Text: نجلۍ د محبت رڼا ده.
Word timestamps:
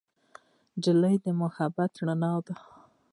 نجلۍ 0.75 1.15
د 1.23 1.25
محبت 1.41 1.91
رڼا 2.07 2.33
ده. 2.45 2.55